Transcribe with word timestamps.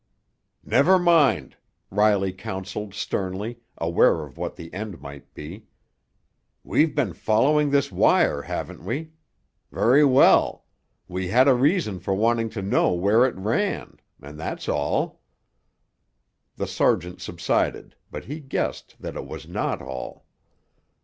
"Never 0.63 0.97
mind!" 0.97 1.57
Riley 1.91 2.33
counseled 2.33 2.95
sternly, 2.95 3.59
aware 3.77 4.23
of 4.25 4.35
what 4.35 4.55
the 4.55 4.73
end 4.73 4.99
might 4.99 5.31
be. 5.35 5.67
"We've 6.63 6.95
been 6.95 7.13
following 7.13 7.69
this 7.69 7.91
wire, 7.91 8.41
haven't 8.41 8.83
we? 8.83 9.11
Very 9.71 10.03
well! 10.03 10.65
We 11.07 11.27
had 11.27 11.47
a 11.47 11.53
reason 11.53 11.99
for 11.99 12.15
wanting 12.15 12.49
to 12.49 12.63
know 12.63 12.93
where 12.93 13.27
it 13.27 13.35
ran. 13.35 13.99
And 14.19 14.39
that's 14.39 14.67
all." 14.67 15.21
The 16.55 16.65
sergeant 16.65 17.21
subsided, 17.21 17.93
but 18.09 18.25
he 18.25 18.39
guessed 18.39 18.95
that 19.01 19.15
it 19.15 19.27
was 19.27 19.47
not 19.47 19.83
all. 19.83 20.25